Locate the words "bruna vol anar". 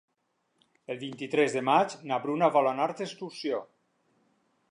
2.25-2.89